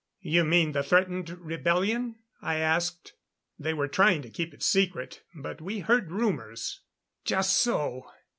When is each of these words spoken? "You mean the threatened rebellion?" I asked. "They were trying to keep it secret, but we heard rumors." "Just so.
"You 0.23 0.43
mean 0.45 0.71
the 0.71 0.81
threatened 0.81 1.29
rebellion?" 1.29 2.15
I 2.41 2.55
asked. 2.55 3.13
"They 3.59 3.71
were 3.71 3.87
trying 3.87 4.23
to 4.23 4.31
keep 4.31 4.51
it 4.51 4.63
secret, 4.63 5.21
but 5.35 5.61
we 5.61 5.81
heard 5.81 6.09
rumors." 6.09 6.79
"Just 7.23 7.53
so. 7.59 8.07